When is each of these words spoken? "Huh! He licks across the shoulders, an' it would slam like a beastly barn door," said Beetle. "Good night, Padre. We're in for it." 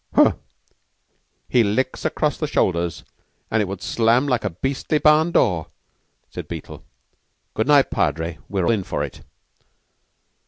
"Huh! 0.15 0.33
He 1.47 1.63
licks 1.63 2.05
across 2.05 2.35
the 2.35 2.47
shoulders, 2.47 3.03
an' 3.51 3.61
it 3.61 3.67
would 3.67 3.83
slam 3.83 4.27
like 4.27 4.43
a 4.43 4.49
beastly 4.49 4.97
barn 4.97 5.29
door," 5.31 5.67
said 6.31 6.47
Beetle. 6.47 6.83
"Good 7.53 7.67
night, 7.67 7.91
Padre. 7.91 8.39
We're 8.49 8.71
in 8.73 8.83
for 8.83 9.03
it." 9.03 9.21